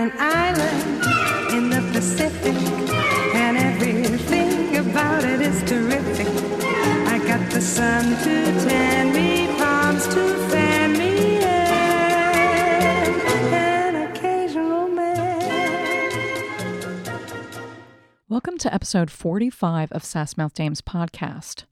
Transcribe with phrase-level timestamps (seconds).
[0.00, 1.04] an island
[1.52, 2.56] in the Pacific,
[3.34, 6.26] and everything about it is terrific.
[7.06, 13.12] I got the sun to tan me, palms to fan me, and
[13.52, 15.42] an occasional man.
[18.30, 21.64] Welcome to episode 45 of Sassmouth Dames podcast.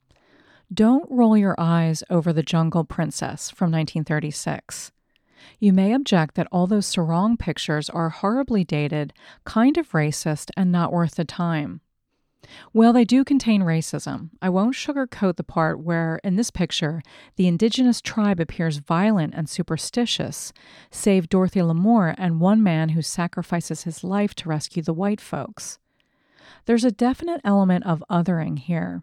[0.71, 4.93] Don't roll your eyes over The Jungle Princess from 1936.
[5.59, 9.13] You may object that all those sarong pictures are horribly dated,
[9.45, 11.81] kind of racist, and not worth the time.
[12.73, 14.31] Well, they do contain racism.
[14.41, 17.03] I won't sugarcoat the part where, in this picture,
[17.37, 20.53] the indigenous tribe appears violent and superstitious,
[20.91, 25.79] save Dorothy Lamour and one man who sacrifices his life to rescue the white folks.
[26.67, 29.03] There's a definite element of othering here.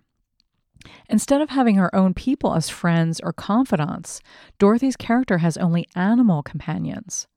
[1.10, 4.22] Instead of having her own people as friends or confidants,
[4.60, 7.28] Dorothy's character has only animal companions.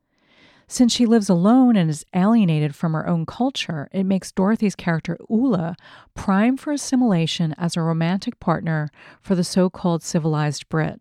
[0.71, 5.17] Since she lives alone and is alienated from her own culture, it makes Dorothy's character
[5.31, 5.77] Ula
[6.15, 8.91] prime for assimilation as a romantic partner
[9.23, 11.01] for the so called civilized Brit.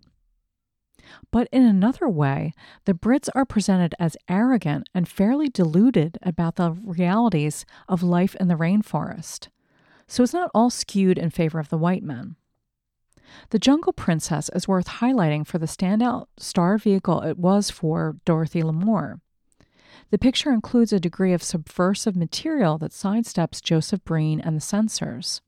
[1.32, 2.54] But in another way,
[2.86, 8.48] the Brits are presented as arrogant and fairly deluded about the realities of life in
[8.48, 9.50] the rainforest
[10.08, 12.36] so it's not all skewed in favor of the white men.
[13.50, 18.62] The Jungle Princess is worth highlighting for the standout star vehicle it was for Dorothy
[18.62, 19.20] Lamour.
[20.10, 25.42] The picture includes a degree of subversive material that sidesteps Joseph Breen and the censors.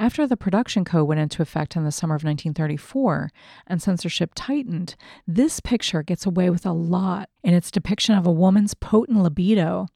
[0.00, 3.32] After the production code went into effect in the summer of 1934
[3.66, 4.94] and censorship tightened,
[5.26, 9.88] this picture gets away with a lot in its depiction of a woman's potent libido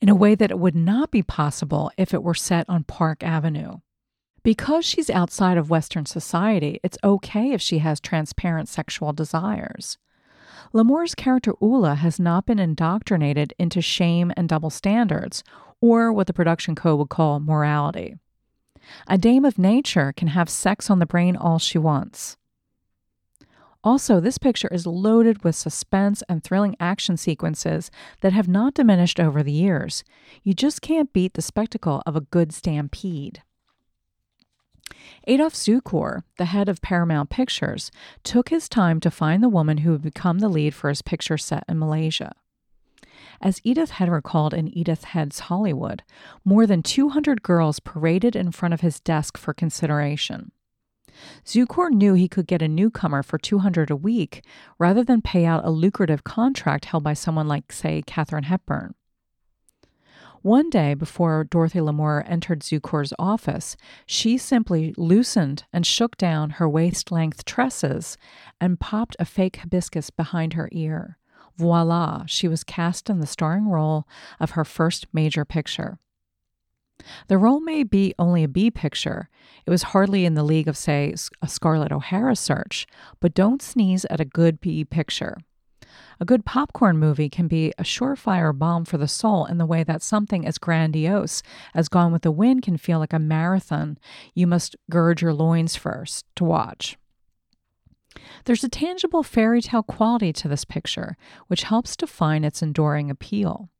[0.00, 3.22] in a way that it would not be possible if it were set on Park
[3.22, 3.78] Avenue.
[4.42, 9.98] Because she's outside of Western society, it's okay if she has transparent sexual desires.
[10.72, 15.44] Lamour's character Ula has not been indoctrinated into shame and double standards,
[15.80, 18.16] or what the production code would call morality.
[19.06, 22.36] A dame of nature can have sex on the brain all she wants.
[23.84, 27.90] Also, this picture is loaded with suspense and thrilling action sequences
[28.22, 30.02] that have not diminished over the years.
[30.42, 33.42] You just can't beat the spectacle of a good stampede.
[35.26, 37.90] Adolph Zukor, the head of Paramount Pictures,
[38.22, 41.38] took his time to find the woman who would become the lead for his picture
[41.38, 42.34] set in Malaysia.
[43.40, 46.02] As Edith Head recalled in Edith Head's Hollywood,
[46.44, 50.52] more than 200 girls paraded in front of his desk for consideration.
[51.44, 54.44] Zukor knew he could get a newcomer for 200 a week
[54.78, 58.94] rather than pay out a lucrative contract held by someone like, say, Katharine Hepburn.
[60.42, 66.68] One day before Dorothy Lamour entered Zukor's office, she simply loosened and shook down her
[66.68, 68.18] waist length tresses
[68.60, 71.16] and popped a fake hibiscus behind her ear.
[71.56, 74.06] Voila, she was cast in the starring role
[74.40, 75.98] of her first major picture.
[77.28, 79.28] The role may be only a B picture.
[79.66, 82.86] It was hardly in the league of, say, a Scarlett O'Hara search,
[83.20, 85.36] but don't sneeze at a good B picture.
[86.20, 89.82] A good popcorn movie can be a surefire bomb for the soul in the way
[89.84, 91.42] that something as grandiose
[91.74, 93.98] as Gone with the Wind can feel like a marathon
[94.34, 96.96] you must gird your loins first to watch.
[98.44, 103.70] There's a tangible fairy tale quality to this picture, which helps define its enduring appeal.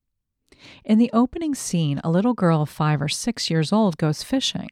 [0.84, 4.68] In the opening scene, a little girl of five or six years old goes fishing.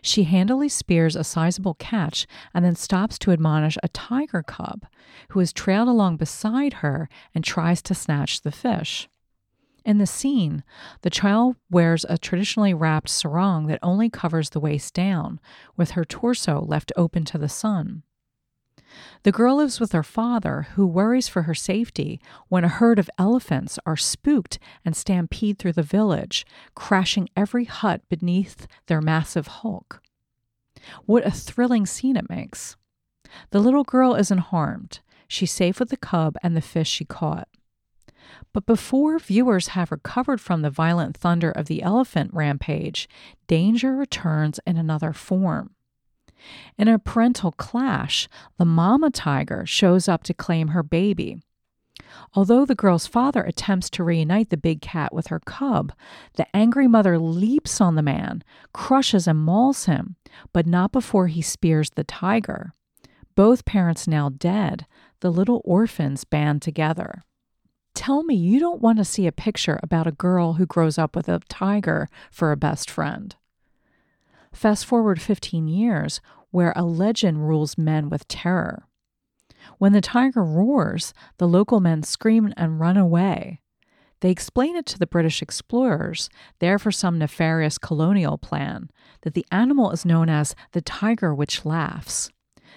[0.00, 4.86] She handily spears a sizable catch and then stops to admonish a tiger cub
[5.30, 9.08] who is trailed along beside her and tries to snatch the fish.
[9.84, 10.64] In the scene,
[11.02, 15.38] the child wears a traditionally wrapped sarong that only covers the waist down,
[15.76, 18.02] with her torso left open to the sun.
[19.22, 23.10] The girl lives with her father, who worries for her safety when a herd of
[23.18, 30.00] elephants are spooked and stampede through the village, crashing every hut beneath their massive hulk.
[31.04, 32.76] What a thrilling scene it makes.
[33.50, 35.00] The little girl isn't harmed.
[35.28, 37.48] She's safe with the cub and the fish she caught.
[38.52, 43.08] But before viewers have recovered from the violent thunder of the elephant rampage,
[43.46, 45.75] danger returns in another form.
[46.78, 48.28] In a parental clash,
[48.58, 51.40] the mama tiger shows up to claim her baby.
[52.34, 55.92] Although the girl's father attempts to reunite the big cat with her cub,
[56.34, 58.42] the angry mother leaps on the man,
[58.72, 60.16] crushes and mauls him,
[60.52, 62.74] but not before he spears the tiger.
[63.34, 64.86] Both parents now dead,
[65.20, 67.22] the little orphans band together.
[67.94, 71.16] Tell me you don't want to see a picture about a girl who grows up
[71.16, 73.34] with a tiger for a best friend.
[74.56, 78.88] Fast forward 15 years, where a legend rules men with terror.
[79.76, 83.60] When the tiger roars, the local men scream and run away.
[84.20, 88.88] They explain it to the British explorers, there for some nefarious colonial plan,
[89.20, 92.30] that the animal is known as the tiger which laughs.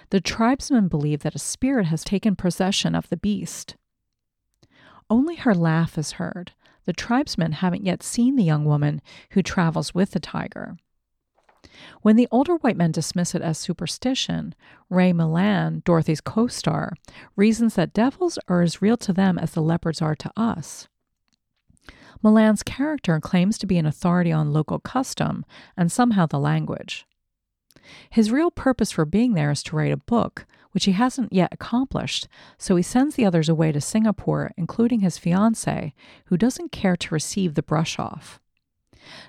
[0.10, 3.78] The tribesmen believe that a spirit has taken possession of the beast.
[5.10, 6.52] Only her laugh is heard.
[6.84, 10.76] The tribesmen haven't yet seen the young woman who travels with the tiger.
[12.02, 14.56] When the older white men dismiss it as superstition,
[14.90, 16.94] Ray Milland, Dorothy's co star,
[17.36, 20.88] reasons that devils are as real to them as the leopards are to us.
[22.24, 25.46] Milland's character claims to be an authority on local custom
[25.78, 27.06] and somehow the language.
[28.10, 31.54] His real purpose for being there is to write a book, which he hasn't yet
[31.54, 32.28] accomplished,
[32.58, 35.94] so he sends the others away to Singapore, including his fiancée,
[36.26, 38.40] who doesn't care to receive the brush off.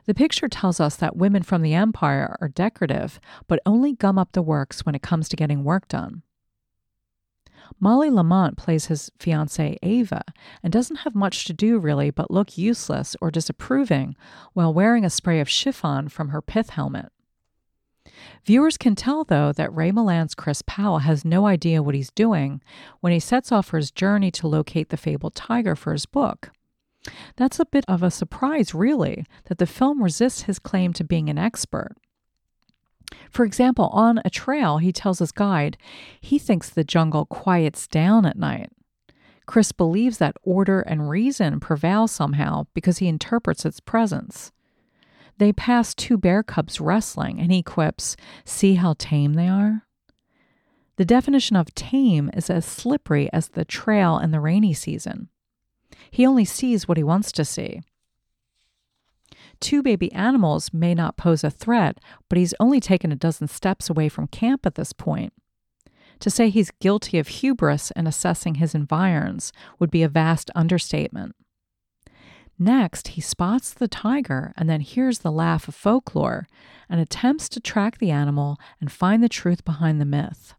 [0.06, 4.32] The picture tells us that women from the empire are decorative, but only gum up
[4.32, 6.22] the works when it comes to getting work done.
[7.78, 10.22] Molly Lamont plays his fiancée Ava
[10.62, 14.16] and doesn't have much to do really but look useless or disapproving
[14.52, 17.12] while wearing a spray of chiffon from her pith helmet.
[18.44, 22.60] Viewers can tell, though, that Ray Milland's Chris Powell has no idea what he's doing
[23.00, 26.50] when he sets off for his journey to locate the fabled tiger for his book.
[27.36, 31.28] That's a bit of a surprise, really, that the film resists his claim to being
[31.28, 31.96] an expert.
[33.30, 35.76] For example, on a trail, he tells his guide
[36.20, 38.70] he thinks the jungle quiets down at night.
[39.46, 44.52] Chris believes that order and reason prevail somehow because he interprets its presence.
[45.38, 49.86] They pass two bear cubs wrestling, and he quips, See how tame they are?
[50.96, 55.30] The definition of tame is as slippery as the trail in the rainy season.
[56.10, 57.80] He only sees what he wants to see.
[59.60, 61.98] Two baby animals may not pose a threat,
[62.28, 65.32] but he's only taken a dozen steps away from camp at this point.
[66.20, 71.34] To say he's guilty of hubris in assessing his environs would be a vast understatement.
[72.58, 76.46] Next, he spots the tiger and then hears the laugh of folklore
[76.90, 80.54] and attempts to track the animal and find the truth behind the myth.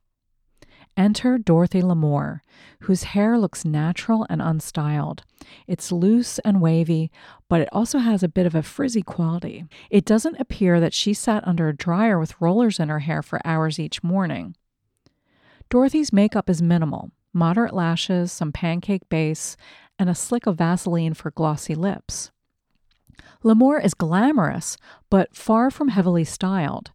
[0.98, 2.42] Enter Dorothy Lamour,
[2.82, 5.22] whose hair looks natural and unstyled.
[5.68, 7.12] It's loose and wavy,
[7.48, 9.66] but it also has a bit of a frizzy quality.
[9.90, 13.40] It doesn't appear that she sat under a dryer with rollers in her hair for
[13.46, 14.56] hours each morning.
[15.70, 19.56] Dorothy's makeup is minimal moderate lashes, some pancake base,
[19.98, 22.32] and a slick of Vaseline for glossy lips.
[23.44, 24.78] Lamour is glamorous,
[25.10, 26.92] but far from heavily styled.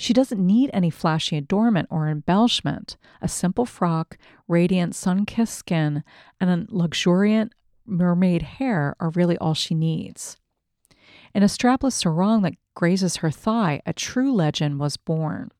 [0.00, 2.96] She doesn't need any flashy adornment or embellishment.
[3.20, 4.16] A simple frock,
[4.46, 6.04] radiant sun kissed skin,
[6.40, 7.52] and a luxuriant
[7.84, 10.36] mermaid hair are really all she needs.
[11.34, 15.50] In a strapless sarong that grazes her thigh, a true legend was born.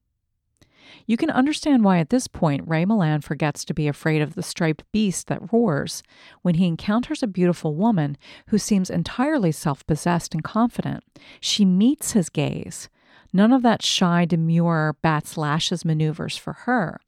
[1.05, 4.43] You can understand why at this point Ray Milland forgets to be afraid of the
[4.43, 6.03] striped beast that roars
[6.43, 8.17] when he encounters a beautiful woman
[8.49, 11.03] who seems entirely self possessed and confident.
[11.41, 12.89] She meets his gaze.
[13.33, 17.01] None of that shy, demure bat's lashes maneuvers for her.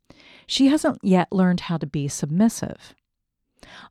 [0.47, 2.95] She hasn't yet learned how to be submissive.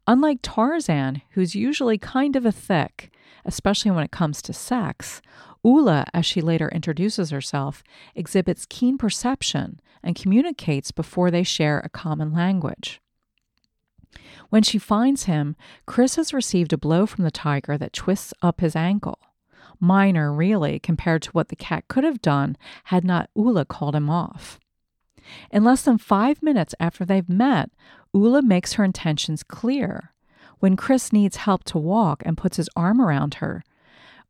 [0.07, 3.11] Unlike Tarzan, who's usually kind of a thick,
[3.45, 5.21] especially when it comes to sex,
[5.63, 7.83] Ula, as she later introduces herself,
[8.15, 13.01] exhibits keen perception and communicates before they share a common language.
[14.49, 15.55] When she finds him,
[15.85, 19.19] Chris has received a blow from the tiger that twists up his ankle
[19.79, 24.09] minor, really, compared to what the cat could have done had not Ula called him
[24.09, 24.59] off.
[25.51, 27.69] In less than five minutes after they've met,
[28.13, 30.13] Ula makes her intentions clear.
[30.59, 33.63] When Chris needs help to walk and puts his arm around her,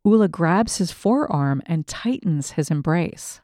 [0.03, 3.41] Ula grabs his forearm and tightens his embrace.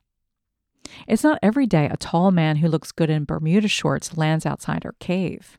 [1.07, 4.83] It's not every day a tall man who looks good in Bermuda shorts lands outside
[4.83, 5.57] her cave.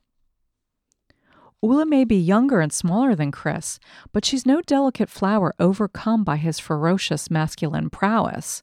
[1.63, 3.79] Ula may be younger and smaller than Chris,
[4.13, 8.63] but she's no delicate flower overcome by his ferocious masculine prowess.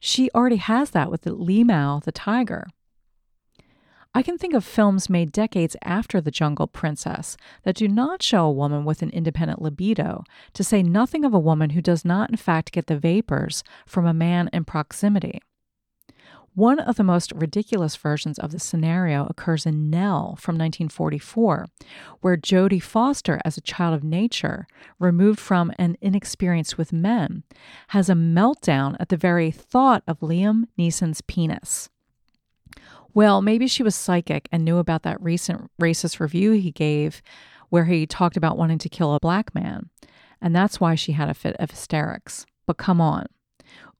[0.00, 2.66] She already has that with the Lemao, the tiger.
[4.14, 8.46] I can think of films made decades after The Jungle Princess that do not show
[8.46, 12.30] a woman with an independent libido, to say nothing of a woman who does not,
[12.30, 15.40] in fact, get the vapors from a man in proximity.
[16.58, 21.66] One of the most ridiculous versions of the scenario occurs in Nell from 1944,
[22.20, 24.66] where Jodie Foster, as a child of nature,
[24.98, 27.44] removed from and inexperienced with men,
[27.90, 31.90] has a meltdown at the very thought of Liam Neeson's penis.
[33.14, 37.22] Well, maybe she was psychic and knew about that recent racist review he gave
[37.68, 39.90] where he talked about wanting to kill a black man,
[40.42, 42.46] and that's why she had a fit of hysterics.
[42.66, 43.26] But come on.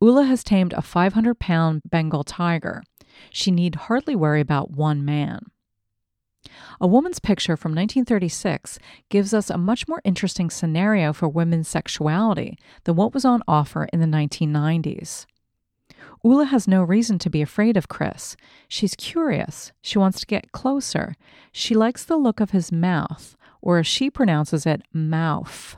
[0.01, 2.83] Ula has tamed a 500 pound Bengal tiger.
[3.31, 5.47] She need hardly worry about one man.
[6.81, 8.79] A Woman's Picture from 1936
[9.09, 13.89] gives us a much more interesting scenario for women's sexuality than what was on offer
[13.93, 15.27] in the 1990s.
[16.25, 18.37] Ula has no reason to be afraid of Chris.
[18.69, 19.73] She's curious.
[19.83, 21.15] She wants to get closer.
[21.53, 25.77] She likes the look of his mouth, or as she pronounces it, mouth.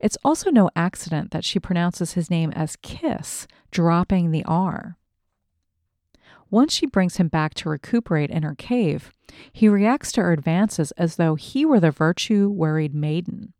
[0.00, 4.96] It's also no accident that she pronounces his name as Kiss, dropping the R.
[6.50, 9.12] Once she brings him back to recuperate in her cave,
[9.52, 13.52] he reacts to her advances as though he were the virtue worried maiden.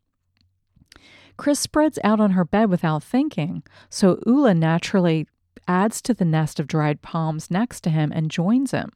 [1.37, 5.27] Chris spreads out on her bed without thinking, so Ula naturally
[5.67, 8.91] adds to the nest of dried palms next to him and joins him.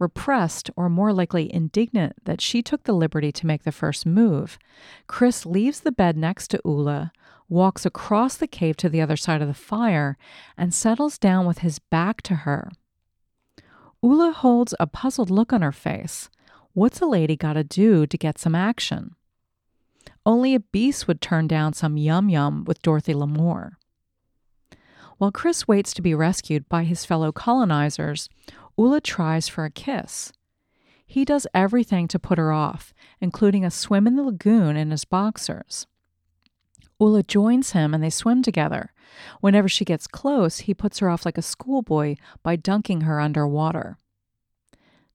[0.00, 4.58] Repressed, or more likely indignant that she took the liberty to make the first move,
[5.06, 7.12] Chris leaves the bed next to Ula,
[7.50, 10.16] walks across the cave to the other side of the fire,
[10.56, 12.70] and settles down with his back to her.
[14.02, 16.30] Ula holds a puzzled look on her face.
[16.72, 19.16] What's a lady got to do to get some action?
[20.24, 23.72] Only a beast would turn down some yum yum with Dorothy Lamour.
[25.18, 28.30] While Chris waits to be rescued by his fellow colonizers,
[28.78, 30.32] Ula tries for a kiss.
[31.06, 35.04] He does everything to put her off, including a swim in the lagoon in his
[35.04, 35.86] boxers.
[37.00, 38.92] Ula joins him and they swim together.
[39.40, 43.46] Whenever she gets close, he puts her off like a schoolboy by dunking her under
[43.46, 43.98] water.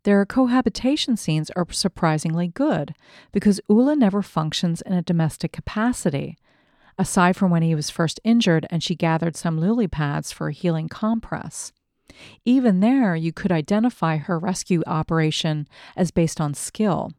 [0.04, 2.94] Their cohabitation scenes are surprisingly good
[3.32, 6.38] because Ula never functions in a domestic capacity,
[6.98, 10.54] aside from when he was first injured and she gathered some lily pads for a
[10.54, 11.72] healing compress.
[12.46, 17.12] Even there, you could identify her rescue operation as based on skill.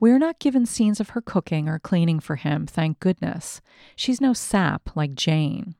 [0.00, 3.60] We are not given scenes of her cooking or cleaning for him, thank goodness.
[3.96, 5.76] She's no sap like Jane.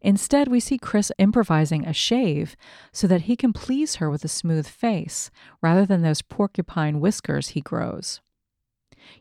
[0.00, 2.56] Instead, we see Chris improvising a shave
[2.92, 5.30] so that he can please her with a smooth face
[5.62, 8.20] rather than those porcupine whiskers he grows.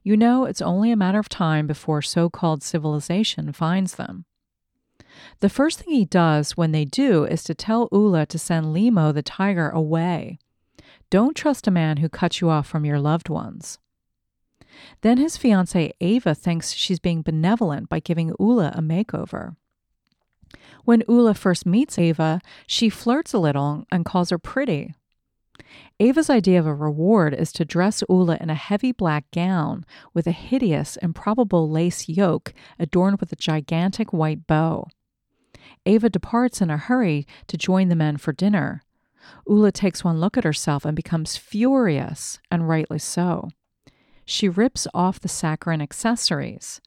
[0.04, 4.26] You know, it's only a matter of time before so called civilization finds them.
[5.40, 9.12] The first thing he does when they do is to tell Ula to send Limo
[9.12, 10.40] the tiger away.
[11.10, 13.78] Don't trust a man who cuts you off from your loved ones.
[15.02, 19.56] Then his fiancee Ava thinks she's being benevolent by giving Ula a makeover.
[20.86, 24.94] When Ula first meets Ava, she flirts a little and calls her pretty.
[26.00, 30.26] Ava's idea of a reward is to dress Ula in a heavy black gown with
[30.26, 34.88] a hideous, improbable lace yoke adorned with a gigantic white bow.
[35.86, 38.84] Ava departs in a hurry to join the men for dinner.
[39.48, 43.50] Ula takes one look at herself and becomes furious, and rightly so.
[44.26, 46.82] She rips off the saccharine accessories.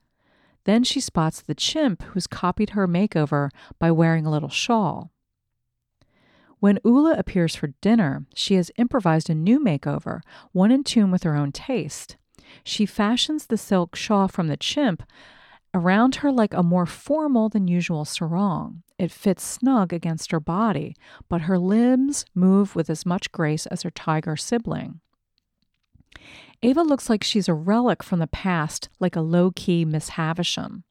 [0.65, 3.49] Then she spots the chimp who's copied her makeover
[3.79, 5.11] by wearing a little shawl.
[6.59, 11.23] When Ula appears for dinner, she has improvised a new makeover, one in tune with
[11.23, 12.17] her own taste.
[12.63, 15.03] She fashions the silk shawl from the chimp
[15.73, 18.81] around her like a more formal than usual sarong.
[18.99, 20.95] It fits snug against her body,
[21.29, 25.01] but her limbs move with as much grace as her tiger sibling.
[26.63, 30.83] Ava looks like she's a relic from the past, like a low key Miss Havisham.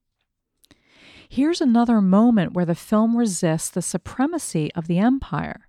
[1.29, 5.69] Here's another moment where the film resists the supremacy of the empire.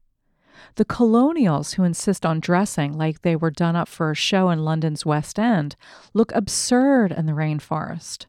[0.75, 4.63] The colonials who insist on dressing like they were done up for a show in
[4.63, 5.75] London's West End
[6.13, 8.27] look absurd in the rainforest.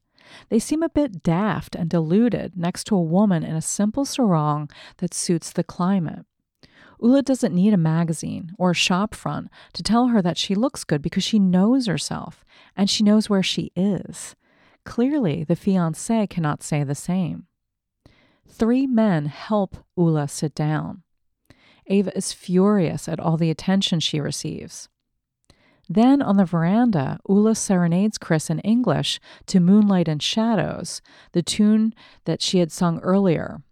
[0.48, 4.70] They seem a bit daft and deluded next to a woman in a simple sarong
[4.98, 6.24] that suits the climate.
[7.00, 10.84] Ula doesn't need a magazine or a shop front to tell her that she looks
[10.84, 12.44] good because she knows herself
[12.76, 14.34] and she knows where she is.
[14.84, 17.46] Clearly, the fiance cannot say the same.
[18.48, 21.02] Three men help Ula sit down.
[21.86, 24.88] Ava is furious at all the attention she receives.
[25.88, 31.00] Then on the veranda, Ula serenades Chris in English to Moonlight and Shadows,
[31.32, 33.62] the tune that she had sung earlier.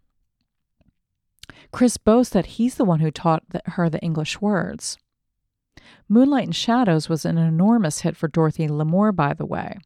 [1.73, 4.97] Chris boasts that he's the one who taught her the English words.
[6.09, 9.79] Moonlight and Shadows was an enormous hit for Dorothy Lamour, by the way.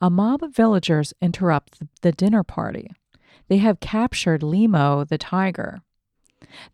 [0.00, 2.90] A mob of villagers interrupt the dinner party.
[3.48, 5.82] They have captured Limo the tiger.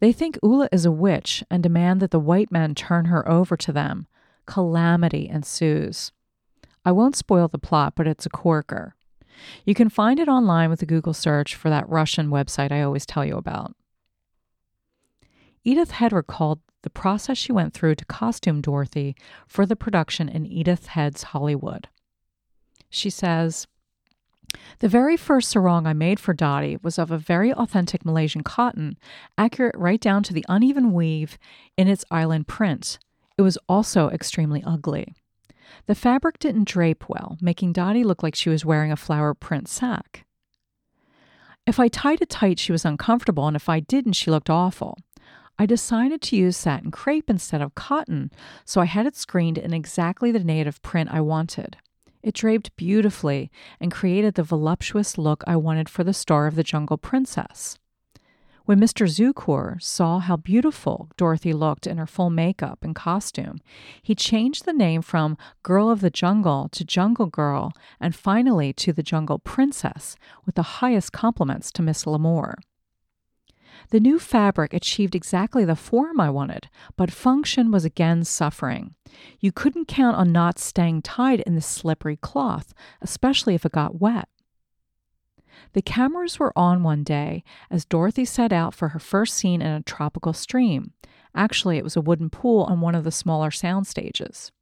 [0.00, 3.56] They think Ula is a witch and demand that the white men turn her over
[3.56, 4.06] to them,
[4.46, 6.12] calamity ensues.
[6.84, 8.96] I won't spoil the plot, but it's a corker.
[9.64, 13.06] You can find it online with a Google search for that Russian website I always
[13.06, 13.74] tell you about.
[15.64, 19.14] Edith Head recalled the process she went through to costume Dorothy
[19.46, 21.88] for the production in Edith Head's Hollywood.
[22.90, 23.68] She says,
[24.80, 28.98] The very first sarong I made for Dottie was of a very authentic Malaysian cotton,
[29.38, 31.38] accurate right down to the uneven weave
[31.76, 32.98] in its island print.
[33.38, 35.14] It was also extremely ugly.
[35.86, 39.68] The fabric didn't drape well, making Dottie look like she was wearing a flower print
[39.68, 40.24] sack.
[41.66, 44.98] If I tied it tight, she was uncomfortable, and if I didn't, she looked awful.
[45.58, 48.30] I decided to use satin crepe instead of cotton,
[48.64, 51.76] so I had it screened in exactly the native print I wanted.
[52.22, 56.62] It draped beautifully and created the voluptuous look I wanted for the Star of the
[56.62, 57.78] Jungle princess.
[58.64, 59.08] When Mr.
[59.08, 63.60] Zukor saw how beautiful Dorothy looked in her full makeup and costume,
[64.02, 68.92] he changed the name from Girl of the Jungle to Jungle Girl and finally to
[68.92, 70.14] the Jungle Princess
[70.46, 72.54] with the highest compliments to Miss Lamour.
[73.90, 78.94] The new fabric achieved exactly the form I wanted, but function was again suffering.
[79.40, 84.00] You couldn't count on knots staying tied in the slippery cloth, especially if it got
[84.00, 84.28] wet.
[85.74, 89.72] The cameras were on one day as Dorothy set out for her first scene in
[89.72, 90.92] a tropical stream.
[91.34, 94.52] Actually, it was a wooden pool on one of the smaller sound stages.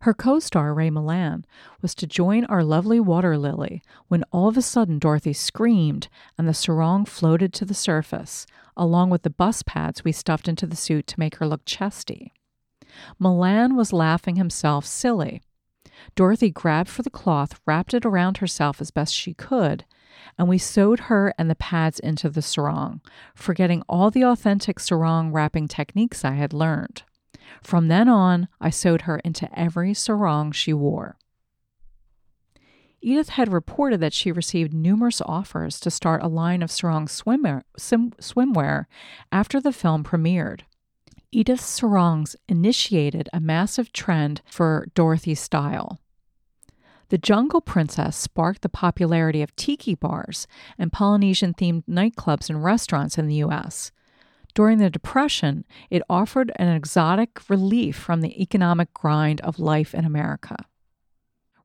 [0.00, 1.44] Her co star, Ray Milland,
[1.80, 6.46] was to join our lovely water lily when all of a sudden Dorothy screamed and
[6.46, 8.46] the sarong floated to the surface,
[8.76, 12.34] along with the bus pads we stuffed into the suit to make her look chesty.
[13.18, 15.40] Milland was laughing himself silly.
[16.14, 19.84] Dorothy grabbed for the cloth, wrapped it around herself as best she could,
[20.38, 23.00] and we sewed her and the pads into the sarong,
[23.34, 27.02] forgetting all the authentic sarong wrapping techniques I had learned.
[27.62, 31.16] From then on, I sewed her into every sarong she wore.
[33.00, 37.62] Edith Head reported that she received numerous offers to start a line of sarong swimwear,
[37.78, 38.86] swimwear
[39.30, 40.62] after the film premiered.
[41.34, 46.00] Edith's sarongs initiated a massive trend for Dorothy's style.
[47.08, 50.46] The Jungle Princess sparked the popularity of tiki bars
[50.78, 53.92] and Polynesian themed nightclubs and restaurants in the U.S.
[54.54, 60.04] During the Depression, it offered an exotic relief from the economic grind of life in
[60.04, 60.56] America.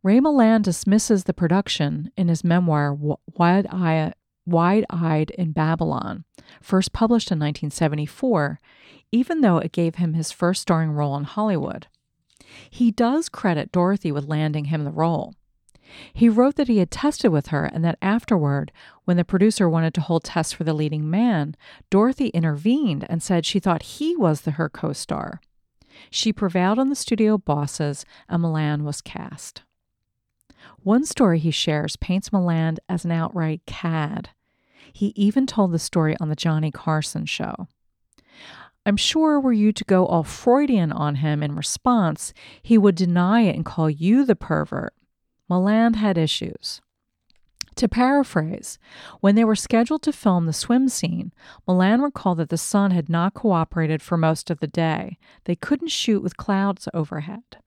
[0.01, 6.23] Ray Milland dismisses the production in his memoir Wide Eyed in Babylon,
[6.61, 8.59] first published in 1974,
[9.11, 11.87] even though it gave him his first starring role in Hollywood.
[12.69, 15.35] He does credit Dorothy with landing him the role.
[16.13, 18.71] He wrote that he had tested with her and that afterward,
[19.05, 21.55] when the producer wanted to hold tests for the leading man,
[21.89, 25.41] Dorothy intervened and said she thought he was the her co star.
[26.11, 29.63] She prevailed on the studio bosses, and Milland was cast.
[30.81, 34.29] One story he shares paints Milland as an outright cad.
[34.93, 37.67] He even told the story on the Johnny Carson show.
[38.85, 43.41] I'm sure were you to go all Freudian on him in response, he would deny
[43.41, 44.93] it and call you the pervert.
[45.49, 46.81] Milland had issues.
[47.75, 48.77] To paraphrase,
[49.21, 51.31] when they were scheduled to film the swim scene,
[51.67, 55.17] Milland recalled that the sun had not cooperated for most of the day.
[55.45, 57.57] They couldn't shoot with clouds overhead.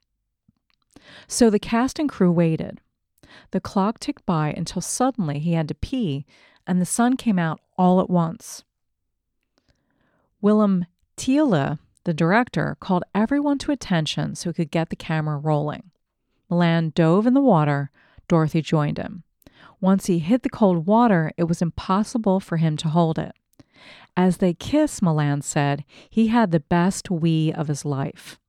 [1.27, 2.81] So the cast and crew waited.
[3.53, 6.27] The clock ticked by until suddenly he had to pee,
[6.67, 8.65] and the sun came out all at once.
[10.41, 10.87] Willem
[11.23, 15.93] Thiele, the director, called everyone to attention so he could get the camera rolling.
[16.51, 17.93] Milland dove in the water.
[18.27, 19.23] Dorothy joined him.
[19.81, 23.37] Once he hit the cold water, it was impossible for him to hold it.
[24.17, 28.41] As they kissed, Milland said, he had the best wee of his life.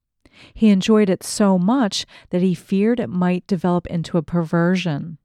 [0.55, 5.19] He enjoyed it so much that he feared it might develop into a perversion.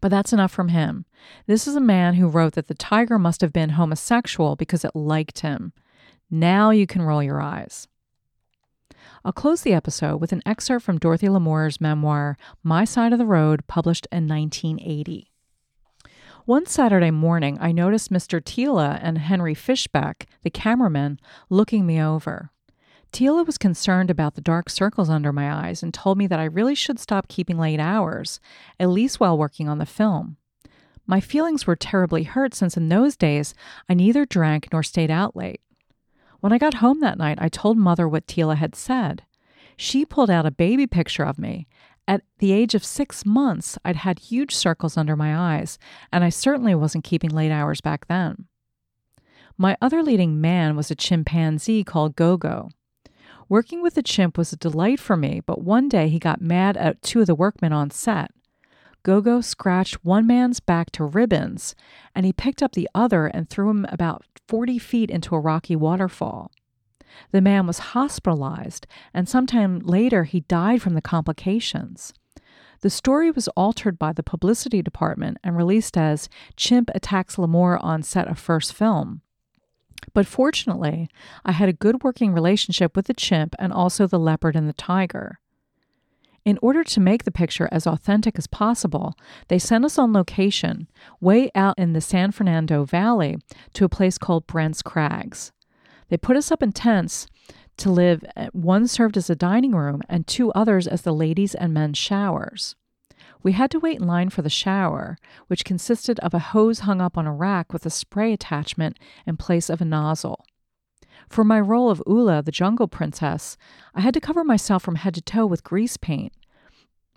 [0.00, 1.04] But that's enough from him.
[1.46, 4.96] This is a man who wrote that the tiger must have been homosexual because it
[4.96, 5.74] liked him.
[6.34, 7.88] Now you can roll your eyes.
[9.22, 13.26] I'll close the episode with an excerpt from Dorothy Lamour's memoir, My Side of the
[13.26, 15.30] Road, published in 1980.
[16.46, 18.40] One Saturday morning, I noticed Mr.
[18.40, 22.50] Thiele and Henry Fischbeck, the cameraman, looking me over.
[23.12, 26.44] Thiele was concerned about the dark circles under my eyes and told me that I
[26.44, 28.40] really should stop keeping late hours,
[28.80, 30.38] at least while working on the film.
[31.06, 33.54] My feelings were terribly hurt since in those days
[33.86, 35.60] I neither drank nor stayed out late.
[36.42, 39.22] When I got home that night, I told Mother what Thiele had said.
[39.76, 41.68] She pulled out a baby picture of me.
[42.08, 45.78] At the age of six months, I'd had huge circles under my eyes,
[46.12, 48.46] and I certainly wasn't keeping late hours back then.
[49.56, 52.70] My other leading man was a chimpanzee called Gogo.
[53.48, 56.76] Working with the chimp was a delight for me, but one day he got mad
[56.76, 58.32] at two of the workmen on set.
[59.04, 61.74] Gogo scratched one man's back to ribbons,
[62.14, 65.74] and he picked up the other and threw him about 40 feet into a rocky
[65.74, 66.52] waterfall.
[67.30, 72.12] The man was hospitalized, and sometime later he died from the complications.
[72.80, 78.02] The story was altered by the publicity department and released as Chimp Attacks Lamour on
[78.02, 79.22] Set of First Film.
[80.14, 81.08] But fortunately,
[81.44, 84.72] I had a good working relationship with the chimp and also the leopard and the
[84.72, 85.38] tiger.
[86.44, 89.14] In order to make the picture as authentic as possible,
[89.46, 90.88] they sent us on location,
[91.20, 93.36] way out in the San Fernando Valley,
[93.74, 95.52] to a place called Brent's Crags.
[96.08, 97.28] They put us up in tents
[97.76, 101.54] to live, uh, one served as a dining room and two others as the ladies'
[101.54, 102.74] and men's showers.
[103.42, 107.00] We had to wait in line for the shower, which consisted of a hose hung
[107.00, 110.44] up on a rack with a spray attachment in place of a nozzle.
[111.28, 113.56] For my role of Ula, the jungle princess,
[113.94, 116.32] I had to cover myself from head to toe with grease paint.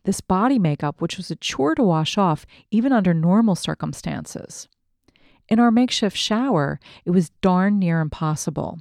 [0.03, 4.67] This body makeup, which was a chore to wash off even under normal circumstances.
[5.49, 8.79] In our makeshift shower, it was darn near impossible.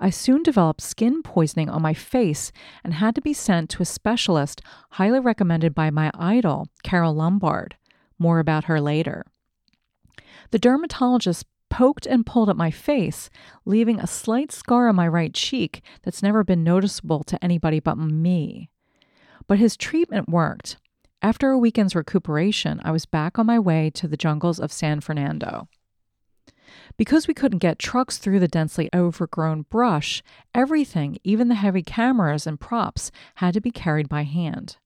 [0.00, 2.50] I soon developed skin poisoning on my face
[2.82, 7.76] and had to be sent to a specialist highly recommended by my idol, Carole Lombard.
[8.18, 9.24] More about her later.
[10.50, 13.30] The dermatologist poked and pulled at my face,
[13.64, 17.96] leaving a slight scar on my right cheek that's never been noticeable to anybody but
[17.96, 18.68] me.
[19.46, 20.76] But his treatment worked.
[21.22, 25.00] After a weekend's recuperation, I was back on my way to the jungles of San
[25.00, 25.66] Fernando.
[26.98, 30.22] Because we couldn't get trucks through the densely overgrown brush,
[30.54, 34.76] everything, even the heavy cameras and props, had to be carried by hand.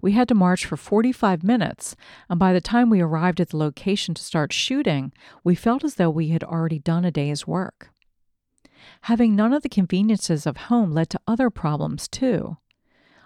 [0.00, 1.96] We had to march for 45 minutes,
[2.28, 5.96] and by the time we arrived at the location to start shooting, we felt as
[5.96, 7.90] though we had already done a day's work.
[9.02, 12.56] Having none of the conveniences of home led to other problems, too.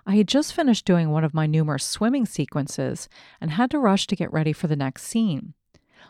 [0.06, 3.08] I had just finished doing one of my numerous swimming sequences
[3.40, 5.54] and had to rush to get ready for the next scene.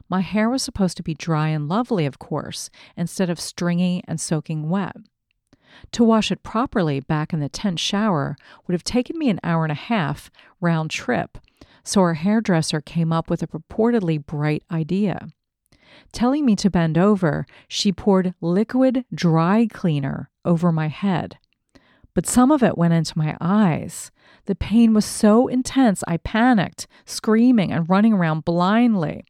[0.08, 4.20] My hair was supposed to be dry and lovely, of course, instead of stringy and
[4.20, 4.96] soaking wet.
[5.92, 9.64] To wash it properly back in the tent shower would have taken me an hour
[9.64, 10.30] and a half
[10.60, 11.38] round trip,
[11.84, 15.28] so our hairdresser came up with a purportedly bright idea.
[16.12, 21.38] Telling me to bend over, she poured liquid dry cleaner over my head.
[22.14, 24.10] But some of it went into my eyes.
[24.46, 29.24] The pain was so intense, I panicked, screaming and running around blindly.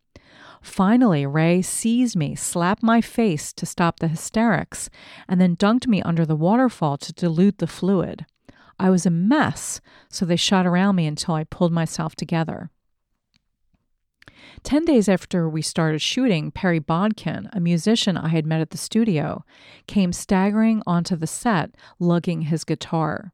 [0.62, 4.88] Finally, Ray seized me, slapped my face to stop the hysterics,
[5.29, 8.25] and then dunked me under the waterfall to dilute the fluid.
[8.79, 12.70] I was a mess, so they shot around me until I pulled myself together.
[14.62, 18.79] Ten days after we started shooting, Perry Bodkin, a musician I had met at the
[18.79, 19.44] studio,
[19.87, 23.33] came staggering onto the set, lugging his guitar.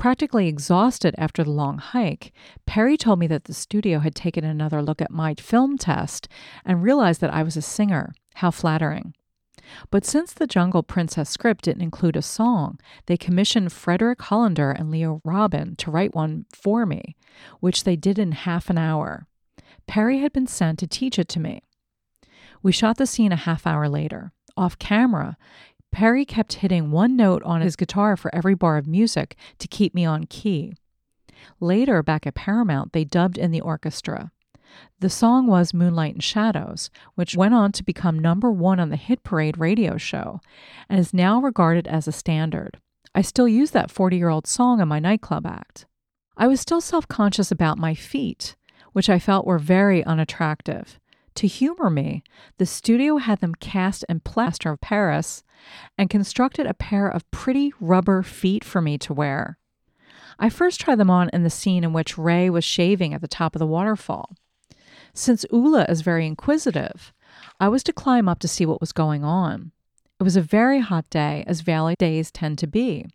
[0.00, 2.32] Practically exhausted after the long hike,
[2.64, 6.26] Perry told me that the studio had taken another look at my film test
[6.64, 8.14] and realized that I was a singer.
[8.36, 9.12] How flattering.
[9.90, 14.90] But since the Jungle Princess script didn't include a song, they commissioned Frederick Hollander and
[14.90, 17.14] Leo Robin to write one for me,
[17.60, 19.26] which they did in half an hour.
[19.86, 21.60] Perry had been sent to teach it to me.
[22.62, 24.32] We shot the scene a half hour later.
[24.56, 25.36] Off camera,
[25.92, 29.94] Perry kept hitting one note on his guitar for every bar of music to keep
[29.94, 30.74] me on key.
[31.58, 34.30] Later, back at Paramount, they dubbed in the orchestra.
[35.00, 38.96] The song was Moonlight and Shadows, which went on to become number one on the
[38.96, 40.40] Hit Parade radio show
[40.88, 42.78] and is now regarded as a standard.
[43.14, 45.86] I still use that 40 year old song in my nightclub act.
[46.36, 48.54] I was still self conscious about my feet,
[48.92, 51.00] which I felt were very unattractive.
[51.36, 52.22] To humor me,
[52.58, 55.42] the studio had them cast in plaster of Paris
[55.96, 59.58] and constructed a pair of pretty rubber feet for me to wear.
[60.38, 63.28] I first tried them on in the scene in which Ray was shaving at the
[63.28, 64.34] top of the waterfall.
[65.12, 67.12] Since Ula is very inquisitive,
[67.58, 69.72] I was to climb up to see what was going on.
[70.18, 73.06] It was a very hot day, as valley days tend to be.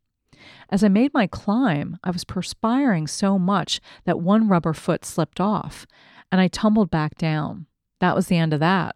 [0.69, 5.39] As I made my climb, I was perspiring so much that one rubber foot slipped
[5.39, 5.86] off,
[6.32, 7.67] and I tumbled back down.
[7.99, 8.95] That was the end of that.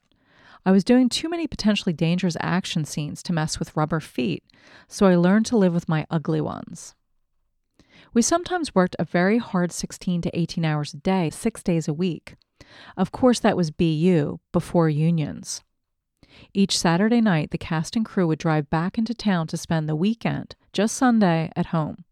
[0.65, 4.43] I was doing too many potentially dangerous action scenes to mess with rubber feet,
[4.87, 6.95] so I learned to live with my ugly ones.
[8.13, 11.93] We sometimes worked a very hard 16 to 18 hours a day, six days a
[11.93, 12.35] week.
[12.97, 15.63] Of course, that was BU, before unions.
[16.53, 19.95] Each Saturday night, the cast and crew would drive back into town to spend the
[19.95, 22.03] weekend, just Sunday, at home.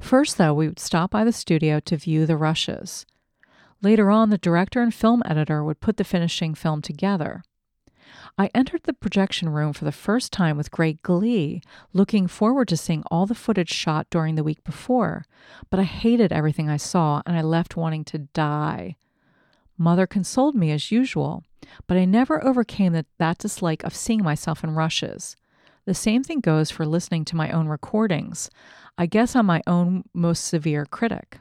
[0.00, 3.06] First, though, we would stop by the studio to view the rushes.
[3.82, 7.42] Later on, the director and film editor would put the finishing film together.
[8.36, 11.62] I entered the projection room for the first time with great glee,
[11.92, 15.24] looking forward to seeing all the footage shot during the week before,
[15.70, 18.96] but I hated everything I saw and I left wanting to die.
[19.78, 21.42] Mother consoled me as usual,
[21.86, 25.36] but I never overcame that, that dislike of seeing myself in rushes.
[25.86, 28.50] The same thing goes for listening to my own recordings.
[28.98, 31.40] I guess I'm my own most severe critic.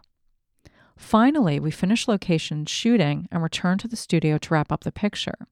[1.00, 5.48] Finally, we finished location shooting and returned to the studio to wrap up the picture.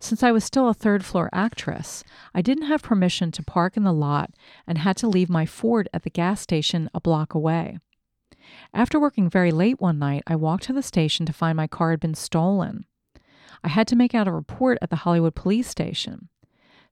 [0.00, 2.02] Since I was still a third floor actress,
[2.34, 4.30] I didn't have permission to park in the lot
[4.66, 7.78] and had to leave my Ford at the gas station a block away.
[8.72, 11.90] After working very late one night, I walked to the station to find my car
[11.90, 12.86] had been stolen.
[13.62, 16.30] I had to make out a report at the Hollywood police station.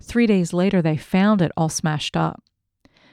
[0.00, 2.42] Three days later, they found it all smashed up.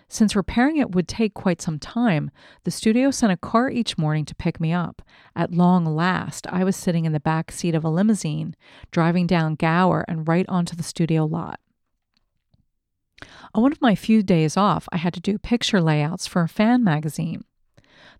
[0.07, 2.29] Since repairing it would take quite some time,
[2.63, 5.01] the studio sent a car each morning to pick me up.
[5.35, 8.55] At long last, I was sitting in the back seat of a limousine,
[8.91, 11.59] driving down Gower and right onto the studio lot.
[13.53, 16.49] On one of my few days off, I had to do picture layouts for a
[16.49, 17.43] fan magazine.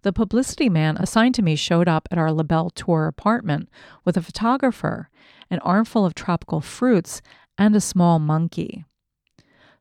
[0.02, 3.70] The publicity man assigned to me showed up at our La Belle Tour apartment
[4.04, 5.10] with a photographer,
[5.50, 7.22] an armful of tropical fruits,
[7.58, 8.86] and a small monkey.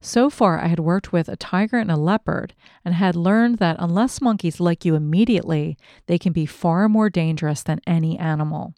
[0.04, 3.76] So far, I had worked with a tiger and a leopard and had learned that
[3.78, 8.74] unless monkeys like you immediately, they can be far more dangerous than any animal.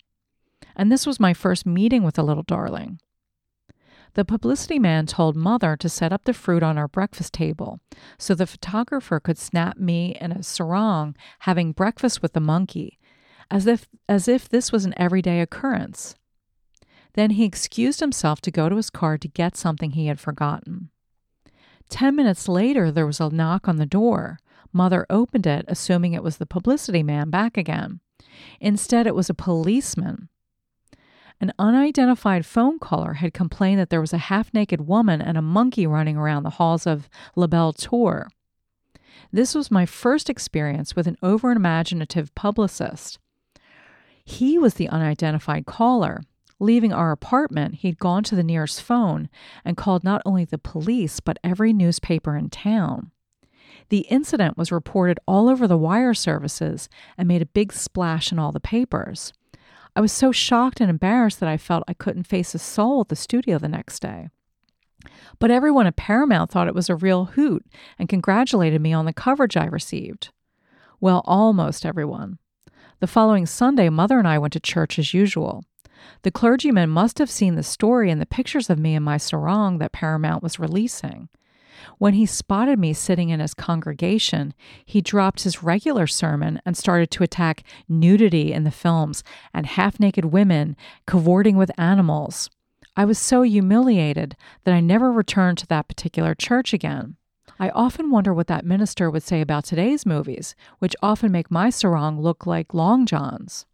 [0.76, 3.00] And this was my first meeting with the little darling.
[4.14, 7.80] The publicity man told Mother to set up the fruit on our breakfast table
[8.18, 13.00] so the photographer could snap me in a sarong having breakfast with the monkey,
[13.50, 16.14] as if, as if this was an everyday occurrence.
[17.14, 20.90] Then he excused himself to go to his car to get something he had forgotten.
[21.88, 24.38] Ten minutes later, there was a knock on the door.
[24.72, 28.00] Mother opened it, assuming it was the publicity man back again.
[28.60, 30.28] Instead, it was a policeman.
[31.40, 35.42] An unidentified phone caller had complained that there was a half naked woman and a
[35.42, 38.28] monkey running around the halls of La Belle Tour.
[39.32, 43.18] This was my first experience with an overimaginative publicist.
[44.24, 46.22] He was the unidentified caller,
[46.58, 49.28] Leaving our apartment, he'd gone to the nearest phone
[49.64, 53.10] and called not only the police, but every newspaper in town.
[53.88, 56.88] The incident was reported all over the wire services
[57.18, 59.32] and made a big splash in all the papers.
[59.94, 63.08] I was so shocked and embarrassed that I felt I couldn't face a soul at
[63.08, 64.28] the studio the next day.
[65.38, 67.64] But everyone at Paramount thought it was a real hoot
[67.98, 70.30] and congratulated me on the coverage I received.
[71.00, 72.38] Well, almost everyone.
[73.00, 75.64] The following Sunday, Mother and I went to church as usual.
[76.22, 79.78] The clergyman must have seen the story and the pictures of me in my sarong
[79.78, 81.28] that Paramount was releasing.
[81.98, 84.54] When he spotted me sitting in his congregation,
[84.84, 90.00] he dropped his regular sermon and started to attack nudity in the films and half
[90.00, 92.50] naked women cavorting with animals.
[92.96, 97.16] I was so humiliated that I never returned to that particular church again.
[97.58, 101.70] I often wonder what that minister would say about today's movies, which often make my
[101.70, 103.66] sarong look like long johns.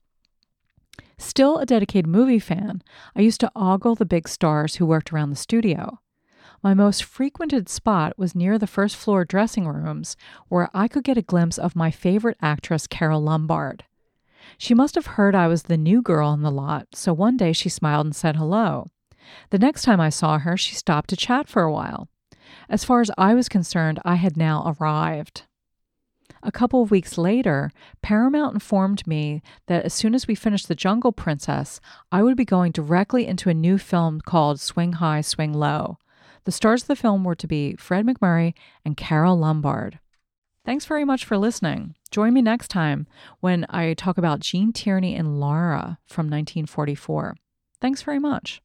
[1.18, 2.83] Still a dedicated movie fan,
[3.14, 6.01] I used to ogle the big stars who worked around the studio.
[6.62, 10.16] My most frequented spot was near the first floor dressing rooms,
[10.48, 13.85] where I could get a glimpse of my favorite actress, Carole Lombard.
[14.59, 17.53] She must have heard I was the new girl in the lot, so one day
[17.53, 18.90] she smiled and said hello.
[19.51, 22.09] The next time I saw her, she stopped to chat for a while.
[22.68, 25.44] As far as I was concerned, I had now arrived.
[26.44, 27.70] A couple of weeks later,
[28.02, 32.44] Paramount informed me that as soon as we finished The Jungle Princess, I would be
[32.44, 35.98] going directly into a new film called Swing High, Swing Low.
[36.44, 40.00] The stars of the film were to be Fred MacMurray and Carole Lombard.
[40.64, 41.94] Thanks very much for listening.
[42.11, 43.07] Join me next time
[43.40, 47.37] when I talk about Gene Tierney and Laura from 1944.
[47.81, 48.62] Thanks very much.